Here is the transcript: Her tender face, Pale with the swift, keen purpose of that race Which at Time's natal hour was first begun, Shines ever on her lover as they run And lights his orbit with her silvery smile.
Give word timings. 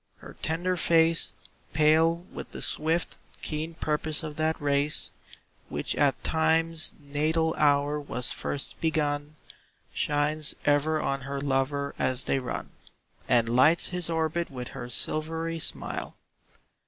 Her 0.15 0.35
tender 0.41 0.77
face, 0.77 1.35
Pale 1.73 2.25
with 2.33 2.53
the 2.53 2.61
swift, 2.63 3.17
keen 3.43 3.75
purpose 3.75 4.23
of 4.23 4.35
that 4.37 4.59
race 4.59 5.11
Which 5.69 5.93
at 5.95 6.23
Time's 6.23 6.93
natal 6.99 7.53
hour 7.55 7.99
was 7.99 8.31
first 8.31 8.81
begun, 8.81 9.35
Shines 9.93 10.55
ever 10.65 10.99
on 10.99 11.21
her 11.21 11.39
lover 11.39 11.93
as 11.99 12.23
they 12.23 12.39
run 12.39 12.71
And 13.29 13.47
lights 13.47 13.89
his 13.89 14.09
orbit 14.09 14.49
with 14.49 14.69
her 14.69 14.89
silvery 14.89 15.59
smile. 15.59 16.15